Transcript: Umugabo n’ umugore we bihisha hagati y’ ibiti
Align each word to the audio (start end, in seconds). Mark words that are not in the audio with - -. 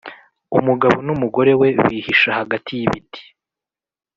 Umugabo 0.57 0.97
n’ 1.05 1.09
umugore 1.15 1.51
we 1.59 1.69
bihisha 1.85 2.29
hagati 2.39 2.71
y’ 2.79 2.83
ibiti 2.85 3.21